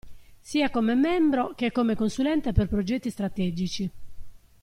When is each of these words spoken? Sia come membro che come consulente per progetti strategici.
Sia 0.39 0.71
come 0.71 0.95
membro 0.95 1.53
che 1.53 1.71
come 1.71 1.95
consulente 1.95 2.53
per 2.53 2.67
progetti 2.67 3.11
strategici. 3.11 3.91